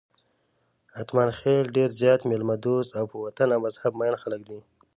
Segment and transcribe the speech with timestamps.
[1.01, 4.59] اتمانخېل ډېر زیات میلمه دوست، په وطن او مذهب مېین خلک دي.